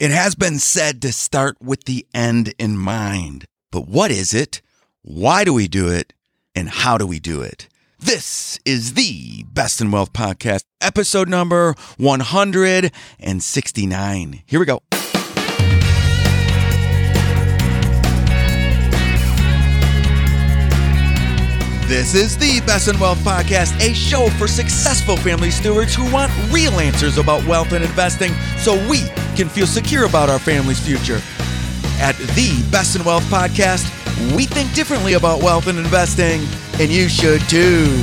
[0.00, 3.44] It has been said to start with the end in mind.
[3.70, 4.60] But what is it?
[5.02, 6.12] Why do we do it?
[6.52, 7.68] And how do we do it?
[8.00, 14.42] This is the Best in Wealth Podcast, episode number 169.
[14.44, 14.82] Here we go.
[21.86, 26.32] This is the Best in Wealth Podcast, a show for successful family stewards who want
[26.50, 29.00] real answers about wealth and investing so we
[29.36, 31.20] can feel secure about our family's future.
[32.00, 33.84] At the Best in Wealth Podcast,
[34.34, 36.40] we think differently about wealth and investing,
[36.80, 38.02] and you should too.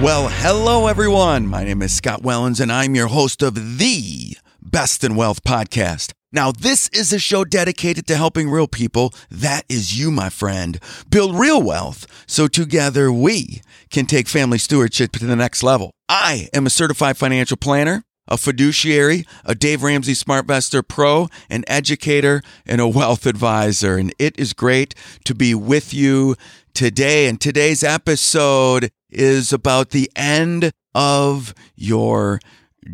[0.00, 1.48] Well, hello everyone.
[1.48, 6.12] My name is Scott Wellens, and I'm your host of the Best in Wealth Podcast.
[6.30, 10.78] Now, this is a show dedicated to helping real people, that is you, my friend,
[11.08, 15.92] build real wealth so together we can take family stewardship to the next level.
[16.06, 22.42] I am a certified financial planner, a fiduciary, a Dave Ramsey SmartVestor Pro, an educator,
[22.66, 23.96] and a wealth advisor.
[23.96, 26.36] And it is great to be with you
[26.74, 27.26] today.
[27.26, 32.38] And today's episode is about the end of your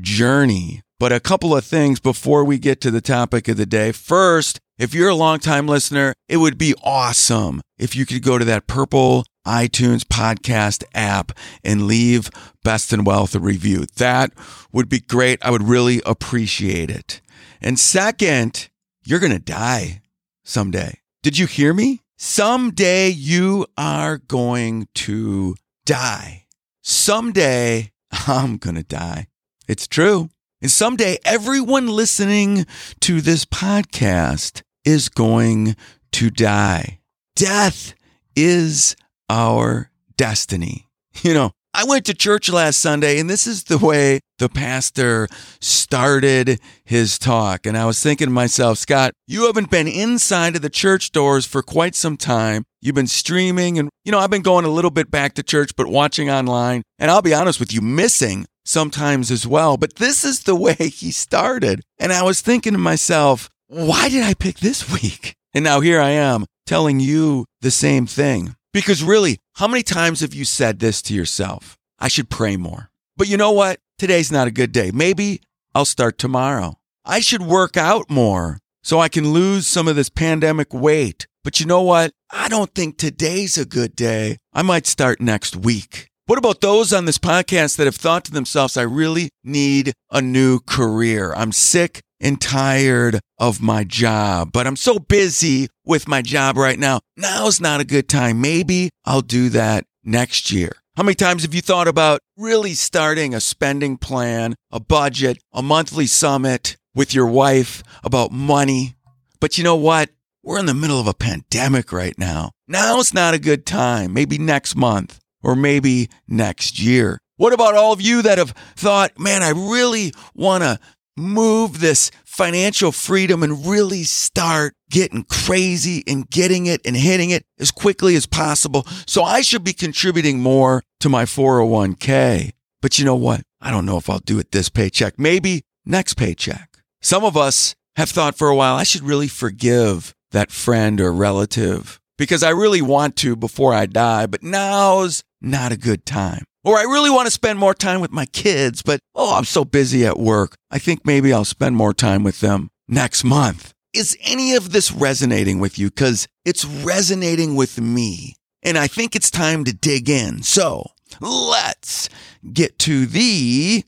[0.00, 0.82] journey.
[1.04, 3.92] But a couple of things before we get to the topic of the day.
[3.92, 8.44] First, if you're a longtime listener, it would be awesome if you could go to
[8.46, 11.32] that purple iTunes podcast app
[11.62, 12.30] and leave
[12.62, 13.84] Best in Wealth a review.
[13.96, 14.32] That
[14.72, 15.44] would be great.
[15.44, 17.20] I would really appreciate it.
[17.60, 18.70] And second,
[19.04, 20.00] you're going to die
[20.42, 21.00] someday.
[21.22, 22.00] Did you hear me?
[22.16, 26.46] Someday you are going to die.
[26.80, 27.92] Someday
[28.26, 29.26] I'm going to die.
[29.68, 30.30] It's true.
[30.64, 32.64] And someday everyone listening
[33.00, 35.76] to this podcast is going
[36.12, 37.00] to die.
[37.36, 37.92] Death
[38.34, 38.96] is
[39.28, 40.88] our destiny.
[41.22, 45.26] You know, I went to church last Sunday and this is the way the pastor
[45.60, 47.66] started his talk.
[47.66, 51.46] And I was thinking to myself, Scott, you haven't been inside of the church doors
[51.46, 52.62] for quite some time.
[52.80, 55.72] You've been streaming and, you know, I've been going a little bit back to church,
[55.76, 56.82] but watching online.
[57.00, 59.76] And I'll be honest with you, missing sometimes as well.
[59.76, 61.80] But this is the way he started.
[61.98, 65.34] And I was thinking to myself, why did I pick this week?
[65.52, 68.54] And now here I am telling you the same thing.
[68.74, 71.78] Because really, how many times have you said this to yourself?
[72.00, 72.90] I should pray more.
[73.16, 73.78] But you know what?
[74.00, 74.90] Today's not a good day.
[74.92, 75.40] Maybe
[75.76, 76.74] I'll start tomorrow.
[77.04, 81.28] I should work out more so I can lose some of this pandemic weight.
[81.44, 82.10] But you know what?
[82.32, 84.38] I don't think today's a good day.
[84.52, 86.08] I might start next week.
[86.26, 90.20] What about those on this podcast that have thought to themselves, I really need a
[90.20, 91.32] new career?
[91.36, 96.78] I'm sick and tired of my job, but I'm so busy with my job right
[96.78, 97.00] now.
[97.16, 98.40] Now's not a good time.
[98.40, 100.72] Maybe I'll do that next year.
[100.96, 105.60] How many times have you thought about really starting a spending plan, a budget, a
[105.60, 108.94] monthly summit with your wife about money?
[109.38, 110.10] But you know what?
[110.42, 112.52] We're in the middle of a pandemic right now.
[112.68, 114.12] Now's not a good time.
[114.14, 117.18] Maybe next month or maybe next year.
[117.36, 120.78] What about all of you that have thought, man, I really want to
[121.16, 127.44] move this financial freedom and really start getting crazy and getting it and hitting it
[127.58, 128.86] as quickly as possible.
[129.06, 132.52] So I should be contributing more to my 401k.
[132.82, 133.42] But you know what?
[133.60, 136.78] I don't know if I'll do it this paycheck, maybe next paycheck.
[137.00, 141.12] Some of us have thought for a while, I should really forgive that friend or
[141.12, 146.44] relative because I really want to before I die, but now's not a good time.
[146.64, 149.66] Or I really want to spend more time with my kids, but oh, I'm so
[149.66, 150.54] busy at work.
[150.70, 153.74] I think maybe I'll spend more time with them next month.
[153.92, 155.90] Is any of this resonating with you?
[155.90, 158.36] Because it's resonating with me.
[158.62, 160.42] And I think it's time to dig in.
[160.42, 162.08] So let's
[162.50, 163.84] get to the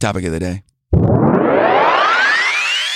[0.00, 0.64] topic of the day.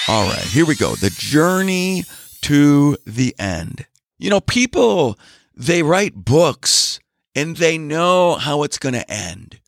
[0.07, 0.97] All right, here we go.
[0.97, 2.05] The journey
[2.43, 3.87] to the end.
[4.19, 5.19] You know, people,
[5.55, 6.99] they write books
[7.35, 9.61] and they know how it's going to end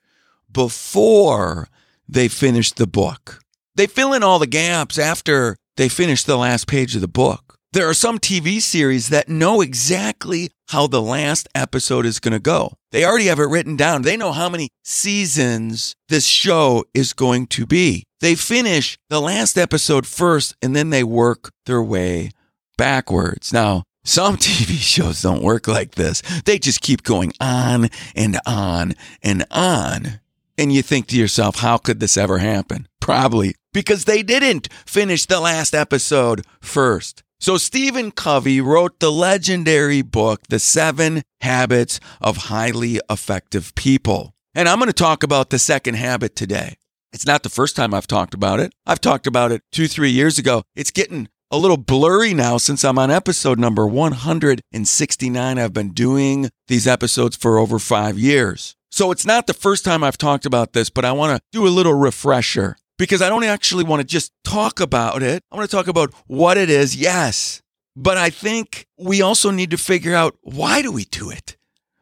[0.50, 1.68] before
[2.08, 3.40] they finish the book.
[3.74, 7.58] They fill in all the gaps after they finish the last page of the book.
[7.72, 12.40] There are some TV series that know exactly how the last episode is going to
[12.40, 12.72] go.
[12.90, 14.00] They already have it written down.
[14.02, 18.04] They know how many seasons this show is going to be.
[18.20, 22.30] They finish the last episode first and then they work their way
[22.78, 23.52] backwards.
[23.52, 26.22] Now, some TV shows don't work like this.
[26.44, 30.20] They just keep going on and on and on.
[30.56, 32.88] And you think to yourself, how could this ever happen?
[33.00, 37.22] Probably because they didn't finish the last episode first.
[37.38, 44.34] So Stephen Covey wrote the legendary book, The Seven Habits of Highly Effective People.
[44.54, 46.76] And I'm going to talk about the second habit today.
[47.12, 48.72] It's not the first time I've talked about it.
[48.86, 50.62] I've talked about it two, three years ago.
[50.74, 55.58] It's getting a little blurry now since I'm on episode number 169.
[55.58, 58.74] I've been doing these episodes for over five years.
[58.90, 61.66] So it's not the first time I've talked about this, but I want to do
[61.66, 65.42] a little refresher because I don't actually want to just talk about it.
[65.52, 67.62] I want to talk about what it is, yes.
[67.94, 71.56] But I think we also need to figure out why do we do it?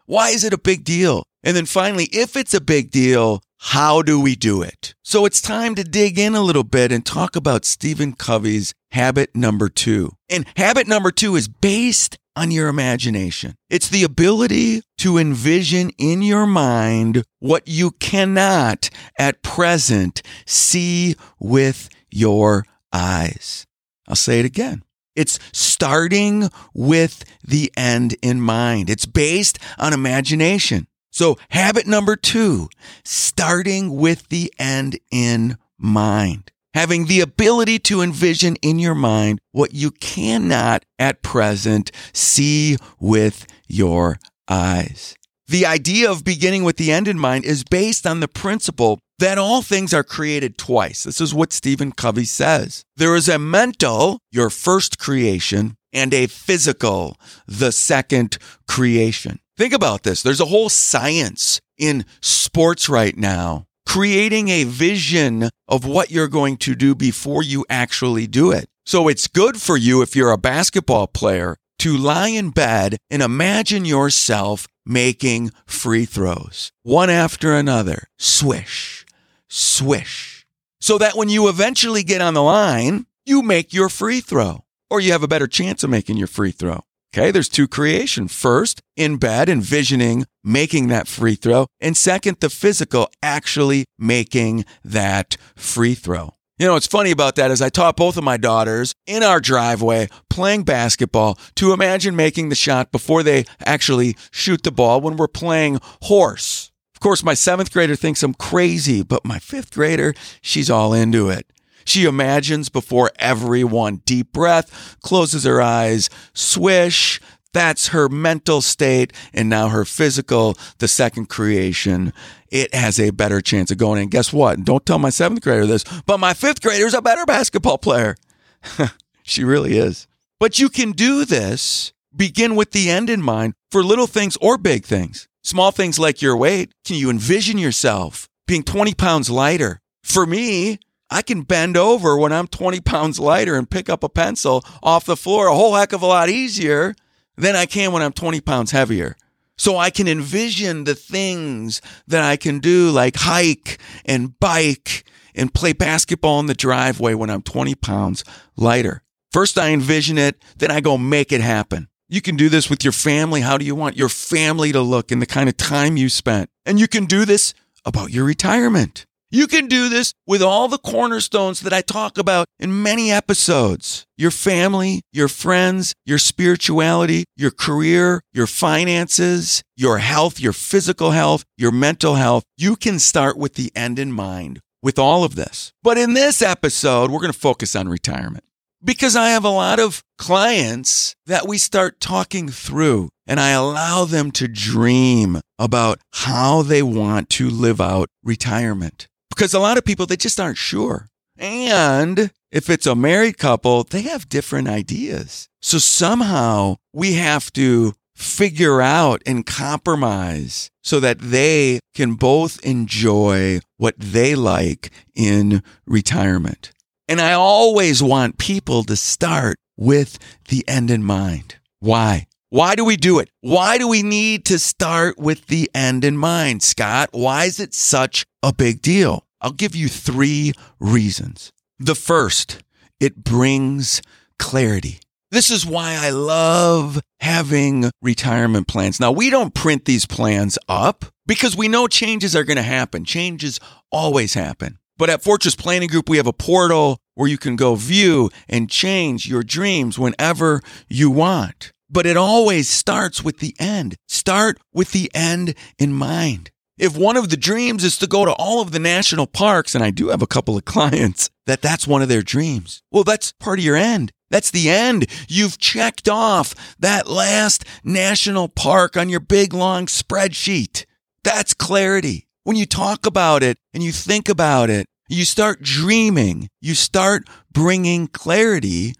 [0.06, 1.24] Why is it a big deal?
[1.42, 4.94] And then finally, if it's a big deal, how do we do it?
[5.02, 9.34] So it's time to dig in a little bit and talk about Stephen Covey's habit
[9.34, 10.12] number two.
[10.28, 13.54] And habit number two is based on your imagination.
[13.70, 21.88] It's the ability to envision in your mind what you cannot at present see with
[22.10, 23.66] your eyes.
[24.06, 24.84] I'll say it again.
[25.16, 28.90] It's starting with the end in mind.
[28.90, 30.86] It's based on imagination.
[31.14, 32.68] So habit number two,
[33.04, 36.50] starting with the end in mind.
[36.74, 43.46] Having the ability to envision in your mind what you cannot at present see with
[43.68, 44.18] your
[44.48, 45.14] eyes.
[45.46, 49.38] The idea of beginning with the end in mind is based on the principle that
[49.38, 51.04] all things are created twice.
[51.04, 52.82] This is what Stephen Covey says.
[52.96, 58.36] There is a mental, your first creation, and a physical, the second
[58.66, 59.38] creation.
[59.56, 60.22] Think about this.
[60.22, 66.56] There's a whole science in sports right now, creating a vision of what you're going
[66.58, 68.66] to do before you actually do it.
[68.84, 73.22] So it's good for you if you're a basketball player to lie in bed and
[73.22, 78.08] imagine yourself making free throws, one after another.
[78.18, 79.06] Swish,
[79.48, 80.46] swish.
[80.80, 85.00] So that when you eventually get on the line, you make your free throw or
[85.00, 86.82] you have a better chance of making your free throw.
[87.16, 88.26] Okay, there's two creation.
[88.26, 91.68] First, in bed, envisioning making that free throw.
[91.80, 96.34] And second, the physical, actually making that free throw.
[96.58, 99.38] You know, what's funny about that is I taught both of my daughters in our
[99.38, 105.16] driveway playing basketball to imagine making the shot before they actually shoot the ball when
[105.16, 106.72] we're playing horse.
[106.96, 111.28] Of course, my seventh grader thinks I'm crazy, but my fifth grader, she's all into
[111.28, 111.46] it.
[111.84, 114.02] She imagines before everyone.
[114.04, 117.20] Deep breath, closes her eyes, swish.
[117.52, 119.12] That's her mental state.
[119.32, 122.12] And now her physical, the second creation,
[122.50, 124.08] it has a better chance of going in.
[124.08, 124.64] Guess what?
[124.64, 128.16] Don't tell my seventh grader this, but my fifth grader is a better basketball player.
[129.22, 130.06] she really is.
[130.40, 134.58] But you can do this, begin with the end in mind for little things or
[134.58, 135.28] big things.
[135.42, 136.72] Small things like your weight.
[136.84, 139.80] Can you envision yourself being 20 pounds lighter?
[140.02, 140.78] For me,
[141.14, 145.04] I can bend over when I'm 20 pounds lighter and pick up a pencil off
[145.04, 146.96] the floor a whole heck of a lot easier
[147.36, 149.14] than I can when I'm 20 pounds heavier.
[149.56, 155.04] So I can envision the things that I can do, like hike and bike
[155.36, 158.24] and play basketball in the driveway when I'm 20 pounds
[158.56, 159.04] lighter.
[159.30, 161.86] First, I envision it, then I go make it happen.
[162.08, 163.42] You can do this with your family.
[163.42, 166.50] How do you want your family to look and the kind of time you spent?
[166.66, 169.06] And you can do this about your retirement.
[169.34, 174.06] You can do this with all the cornerstones that I talk about in many episodes
[174.16, 181.42] your family, your friends, your spirituality, your career, your finances, your health, your physical health,
[181.58, 182.44] your mental health.
[182.56, 185.72] You can start with the end in mind with all of this.
[185.82, 188.44] But in this episode, we're going to focus on retirement
[188.84, 194.04] because I have a lot of clients that we start talking through and I allow
[194.04, 199.84] them to dream about how they want to live out retirement because a lot of
[199.84, 201.08] people, they just aren't sure.
[201.38, 205.48] And if it's a married couple, they have different ideas.
[205.60, 213.60] So somehow we have to figure out and compromise so that they can both enjoy
[213.76, 216.70] what they like in retirement.
[217.08, 221.56] And I always want people to start with the end in mind.
[221.80, 222.26] Why?
[222.54, 223.30] Why do we do it?
[223.40, 227.08] Why do we need to start with the end in mind, Scott?
[227.10, 229.26] Why is it such a big deal?
[229.40, 231.50] I'll give you three reasons.
[231.80, 232.62] The first,
[233.00, 234.02] it brings
[234.38, 235.00] clarity.
[235.32, 239.00] This is why I love having retirement plans.
[239.00, 243.04] Now, we don't print these plans up because we know changes are going to happen.
[243.04, 243.58] Changes
[243.90, 244.78] always happen.
[244.96, 248.70] But at Fortress Planning Group, we have a portal where you can go view and
[248.70, 251.72] change your dreams whenever you want.
[251.94, 253.94] But it always starts with the end.
[254.08, 256.50] Start with the end in mind.
[256.76, 259.84] If one of the dreams is to go to all of the national parks, and
[259.84, 263.30] I do have a couple of clients that that's one of their dreams, well, that's
[263.30, 264.10] part of your end.
[264.28, 265.06] That's the end.
[265.28, 270.86] You've checked off that last national park on your big long spreadsheet.
[271.22, 272.26] That's clarity.
[272.42, 276.48] When you talk about it and you think about it, You start dreaming.
[276.62, 278.94] You start bringing clarity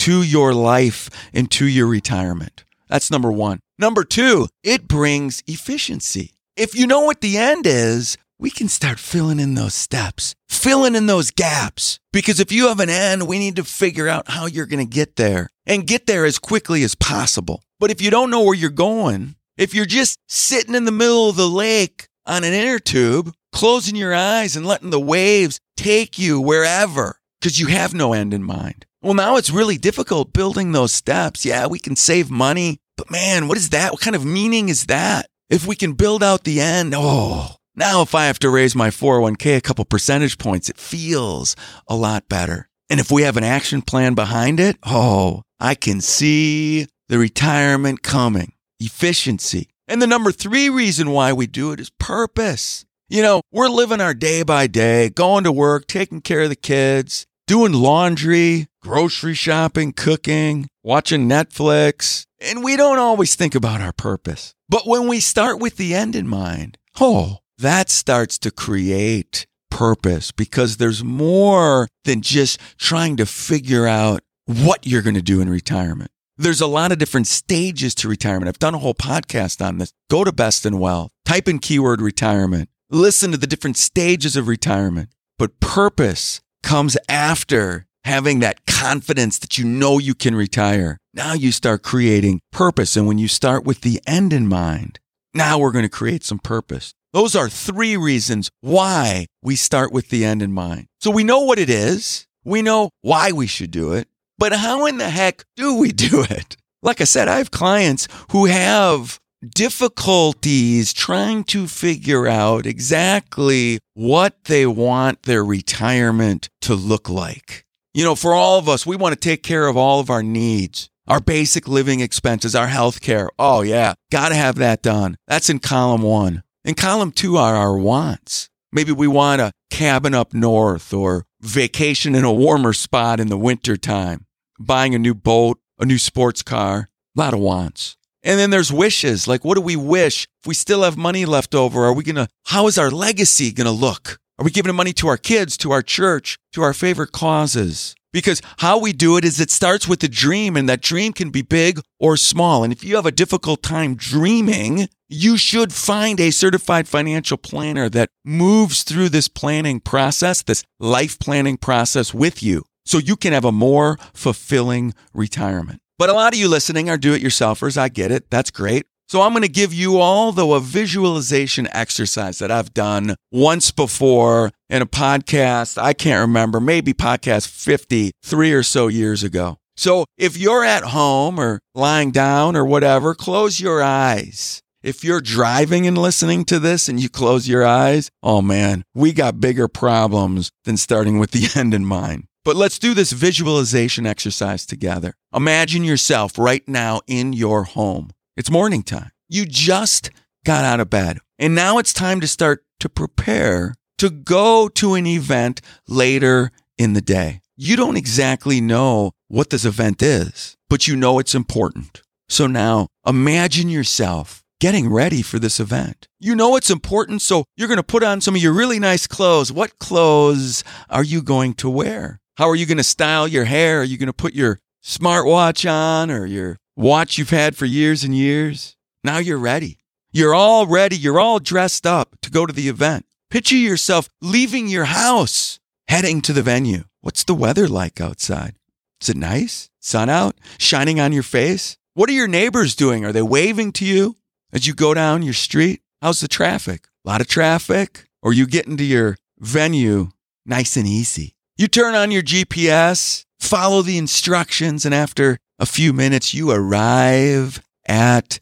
[0.00, 2.64] to your life and to your retirement.
[2.88, 3.60] That's number one.
[3.78, 6.32] Number two, it brings efficiency.
[6.56, 10.94] If you know what the end is, we can start filling in those steps, filling
[10.94, 11.98] in those gaps.
[12.12, 14.90] Because if you have an end, we need to figure out how you're going to
[14.90, 17.62] get there and get there as quickly as possible.
[17.78, 21.28] But if you don't know where you're going, if you're just sitting in the middle
[21.28, 26.18] of the lake on an inner tube, closing your eyes and letting the waves take
[26.18, 28.86] you wherever because you have no end in mind.
[29.02, 31.46] Well, now it's really difficult building those steps.
[31.46, 33.92] Yeah, we can save money, but man, what is that?
[33.92, 35.26] What kind of meaning is that?
[35.48, 38.90] If we can build out the end, oh, now if I have to raise my
[38.90, 41.56] 401k a couple percentage points, it feels
[41.88, 42.68] a lot better.
[42.90, 48.02] And if we have an action plan behind it, oh, I can see the retirement
[48.02, 49.70] coming efficiency.
[49.88, 52.84] And the number three reason why we do it is purpose.
[53.08, 56.54] You know, we're living our day by day, going to work, taking care of the
[56.54, 63.92] kids, doing laundry, grocery shopping, cooking, watching Netflix, and we don't always think about our
[63.92, 64.54] purpose.
[64.68, 70.30] But when we start with the end in mind, oh, that starts to create purpose
[70.30, 75.50] because there's more than just trying to figure out what you're going to do in
[75.50, 76.12] retirement.
[76.36, 78.46] There's a lot of different stages to retirement.
[78.46, 79.92] I've done a whole podcast on this.
[80.08, 84.46] Go to Best in Wealth, type in keyword retirement, listen to the different stages of
[84.46, 85.08] retirement.
[85.36, 90.98] But purpose comes after having that confidence that you know you can retire.
[91.12, 92.96] Now you start creating purpose.
[92.96, 94.98] And when you start with the end in mind,
[95.34, 96.92] now we're going to create some purpose.
[97.12, 100.86] Those are three reasons why we start with the end in mind.
[101.00, 102.26] So we know what it is.
[102.44, 104.08] We know why we should do it.
[104.38, 106.56] But how in the heck do we do it?
[106.82, 114.44] Like I said, I have clients who have difficulties trying to figure out exactly what
[114.44, 117.64] they want their retirement to look like.
[117.94, 120.22] You know, for all of us, we want to take care of all of our
[120.22, 123.30] needs, our basic living expenses, our health care.
[123.38, 125.16] Oh, yeah, got to have that done.
[125.26, 126.42] That's in column one.
[126.64, 128.48] In column two are our wants.
[128.72, 133.38] Maybe we want a cabin up north or vacation in a warmer spot in the
[133.38, 134.26] wintertime
[134.60, 137.96] buying a new boat, a new sports car, a lot of wants.
[138.22, 139.26] And then there's wishes.
[139.26, 140.26] Like, what do we wish?
[140.42, 143.52] If we still have money left over, are we going to, how is our legacy
[143.52, 144.18] going to look?
[144.38, 147.94] Are we giving money to our kids, to our church, to our favorite causes?
[148.12, 151.30] Because how we do it is it starts with a dream, and that dream can
[151.30, 152.64] be big or small.
[152.64, 157.88] And if you have a difficult time dreaming, you should find a certified financial planner
[157.90, 163.32] that moves through this planning process, this life planning process with you so you can
[163.32, 165.80] have a more fulfilling retirement.
[166.00, 167.76] But a lot of you listening are do it yourselfers.
[167.76, 168.30] I get it.
[168.30, 168.86] That's great.
[169.10, 173.70] So I'm going to give you all, though, a visualization exercise that I've done once
[173.70, 175.76] before in a podcast.
[175.76, 179.58] I can't remember, maybe podcast 50, three or so years ago.
[179.76, 184.62] So if you're at home or lying down or whatever, close your eyes.
[184.82, 189.12] If you're driving and listening to this and you close your eyes, oh man, we
[189.12, 192.24] got bigger problems than starting with the end in mind.
[192.50, 195.14] But let's do this visualization exercise together.
[195.32, 198.10] Imagine yourself right now in your home.
[198.36, 199.12] It's morning time.
[199.28, 200.10] You just
[200.44, 201.18] got out of bed.
[201.38, 206.94] And now it's time to start to prepare to go to an event later in
[206.94, 207.40] the day.
[207.56, 212.02] You don't exactly know what this event is, but you know it's important.
[212.28, 216.08] So now imagine yourself getting ready for this event.
[216.18, 219.06] You know it's important, so you're going to put on some of your really nice
[219.06, 219.52] clothes.
[219.52, 222.19] What clothes are you going to wear?
[222.40, 223.82] How are you going to style your hair?
[223.82, 228.02] Are you going to put your smartwatch on or your watch you've had for years
[228.02, 228.78] and years?
[229.04, 229.80] Now you're ready.
[230.10, 230.96] You're all ready.
[230.96, 233.04] You're all dressed up to go to the event.
[233.28, 236.84] Picture yourself leaving your house, heading to the venue.
[237.02, 238.54] What's the weather like outside?
[239.02, 239.68] Is it nice?
[239.78, 240.34] Sun out?
[240.56, 241.76] Shining on your face?
[241.92, 243.04] What are your neighbors doing?
[243.04, 244.16] Are they waving to you
[244.50, 245.82] as you go down your street?
[246.00, 246.86] How's the traffic?
[247.04, 248.06] A lot of traffic?
[248.22, 250.08] Or you get into your venue
[250.46, 251.34] nice and easy?
[251.60, 257.62] You turn on your GPS, follow the instructions, and after a few minutes, you arrive
[257.86, 258.38] at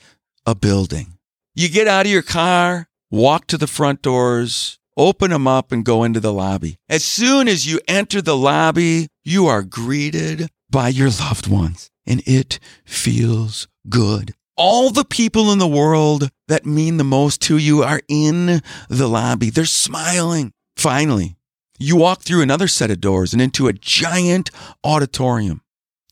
[0.46, 1.14] a building.
[1.52, 5.84] You get out of your car, walk to the front doors, open them up, and
[5.84, 6.76] go into the lobby.
[6.88, 12.22] As soon as you enter the lobby, you are greeted by your loved ones, and
[12.24, 14.32] it feels good.
[14.56, 19.08] All the people in the world that mean the most to you are in the
[19.08, 19.50] lobby.
[19.50, 20.52] They're smiling.
[20.76, 21.37] Finally,
[21.78, 24.50] you walk through another set of doors and into a giant
[24.84, 25.62] auditorium.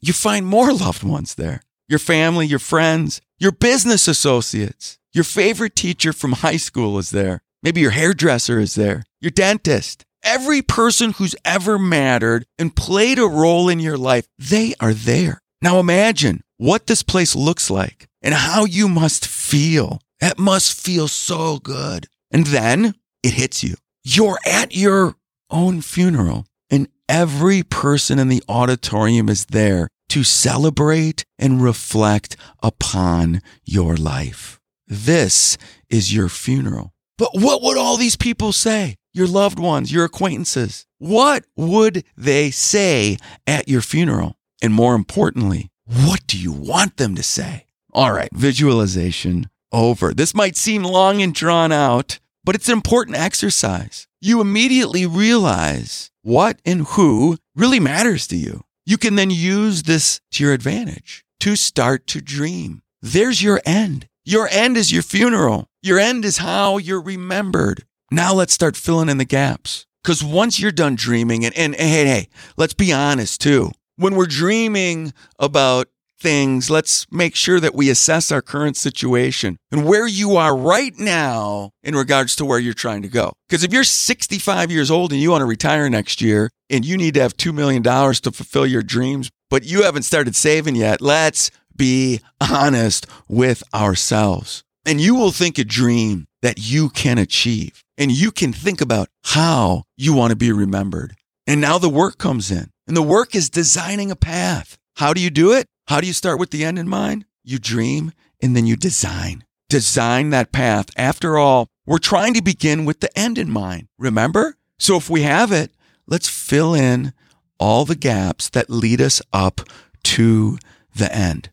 [0.00, 4.99] You find more loved ones there your family, your friends, your business associates.
[5.12, 7.40] Your favorite teacher from high school is there.
[7.62, 10.04] Maybe your hairdresser is there, your dentist.
[10.23, 15.40] Every person who's ever mattered and played a role in your life, they are there.
[15.62, 20.00] Now imagine what this place looks like and how you must feel.
[20.20, 22.08] It must feel so good.
[22.30, 23.76] And then it hits you.
[24.04, 25.14] You're at your
[25.50, 33.43] own funeral and every person in the auditorium is there to celebrate and reflect upon
[33.65, 34.61] your life.
[34.87, 36.93] This is your funeral.
[37.19, 38.97] But what would all these people say?
[39.12, 40.87] Your loved ones, your acquaintances.
[40.99, 44.37] What would they say at your funeral?
[44.62, 47.67] And more importantly, what do you want them to say?
[47.93, 50.12] All right, visualization over.
[50.12, 54.07] This might seem long and drawn out, but it's an important exercise.
[54.26, 58.64] You immediately realize what and who really matters to you.
[58.85, 62.83] You can then use this to your advantage to start to dream.
[63.00, 64.09] There's your end.
[64.25, 65.68] Your end is your funeral.
[65.80, 67.85] Your end is how you're remembered.
[68.11, 69.87] Now let's start filling in the gaps.
[70.02, 73.71] Because once you're done dreaming, and, and, and hey, hey, let's be honest too.
[73.95, 75.87] When we're dreaming about
[76.18, 80.96] things, let's make sure that we assess our current situation and where you are right
[80.99, 83.32] now in regards to where you're trying to go.
[83.49, 86.96] Because if you're 65 years old and you want to retire next year and you
[86.96, 91.00] need to have $2 million to fulfill your dreams, but you haven't started saving yet,
[91.00, 94.64] let's be honest with ourselves.
[94.85, 97.82] And you will think a dream that you can achieve.
[97.99, 101.14] And you can think about how you want to be remembered.
[101.46, 102.70] And now the work comes in.
[102.87, 104.78] And the work is designing a path.
[104.96, 105.66] How do you do it?
[105.88, 107.26] How do you start with the end in mind?
[107.45, 108.12] You dream
[108.43, 109.45] and then you design.
[109.69, 110.87] Design that path.
[110.97, 113.87] After all, we're trying to begin with the end in mind.
[113.97, 114.57] Remember?
[114.78, 115.71] So if we have it,
[116.07, 117.12] let's fill in
[117.61, 119.61] all the gaps that lead us up
[120.02, 120.59] to
[120.95, 121.50] the end.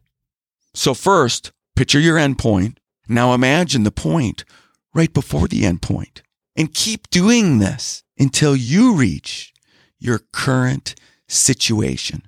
[0.73, 2.79] So first, picture your end point.
[3.07, 4.45] Now imagine the point
[4.95, 6.23] right before the end point
[6.55, 9.53] and keep doing this until you reach
[9.99, 10.95] your current
[11.27, 12.23] situation.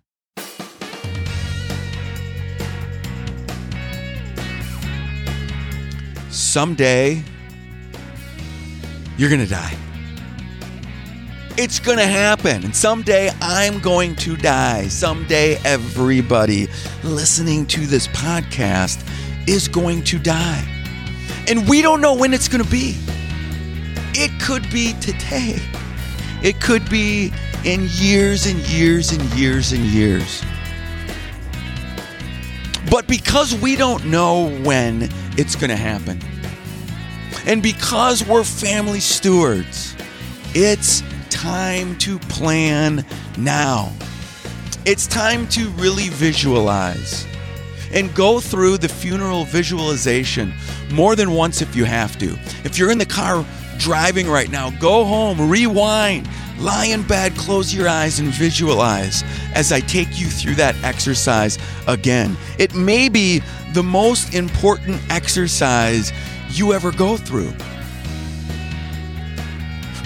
[6.35, 7.23] Someday
[9.17, 9.75] you're going to die.
[11.57, 12.65] It's going to happen.
[12.65, 14.89] And someday I'm going to die.
[14.89, 16.67] Someday everybody
[17.03, 19.07] listening to this podcast
[19.47, 20.67] is going to die.
[21.47, 22.97] And we don't know when it's going to be.
[24.13, 25.59] It could be today.
[26.43, 27.31] It could be
[27.63, 30.43] in years and years and years and years.
[32.91, 36.19] But because we don't know when it's going to happen,
[37.45, 39.95] and because we're family stewards,
[40.53, 43.05] it's time to plan
[43.37, 43.91] now.
[44.85, 47.25] It's time to really visualize
[47.93, 50.53] and go through the funeral visualization
[50.91, 52.37] more than once if you have to.
[52.63, 53.45] If you're in the car
[53.77, 59.71] driving right now, go home, rewind, lie in bed, close your eyes, and visualize as
[59.71, 62.37] I take you through that exercise again.
[62.57, 63.41] It may be
[63.73, 66.11] the most important exercise
[66.49, 67.53] you ever go through.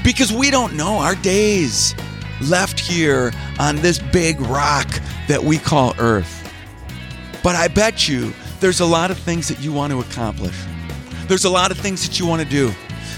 [0.03, 1.93] Because we don't know our days
[2.41, 4.87] left here on this big rock
[5.27, 6.35] that we call Earth.
[7.43, 10.55] But I bet you there's a lot of things that you want to accomplish.
[11.27, 12.73] There's a lot of things that you want to do.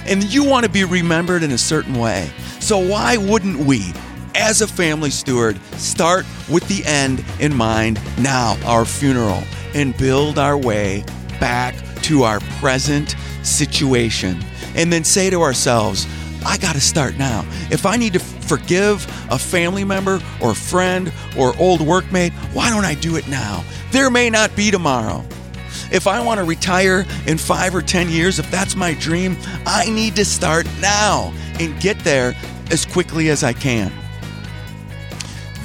[0.06, 2.30] And you want to be remembered in a certain way.
[2.60, 3.94] So why wouldn't we,
[4.36, 10.38] as a family steward, start with the end in mind now, our funeral, and build
[10.38, 11.04] our way
[11.40, 14.44] back to our present situation
[14.76, 16.08] and then say to ourselves,
[16.46, 17.46] I got to start now.
[17.70, 22.86] If I need to forgive a family member or friend or old workmate, why don't
[22.86, 23.64] I do it now?
[23.92, 25.24] There may not be tomorrow.
[25.92, 29.90] If I want to retire in five or 10 years, if that's my dream, I
[29.90, 32.34] need to start now and get there
[32.72, 33.92] as quickly as I can.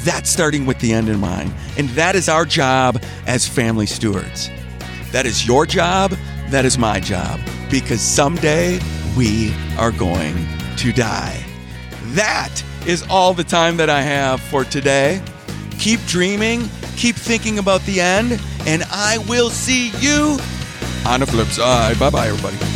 [0.00, 1.52] That's starting with the end in mind.
[1.78, 4.50] And that is our job as family stewards.
[5.12, 6.12] That is your job.
[6.48, 7.40] That is my job.
[7.70, 8.80] Because someday
[9.16, 10.46] we are going
[10.78, 11.44] to die.
[12.14, 15.22] That is all the time that I have for today.
[15.78, 20.38] Keep dreaming, keep thinking about the end, and I will see you
[21.07, 21.98] on the flip side.
[21.98, 22.75] Bye bye, everybody.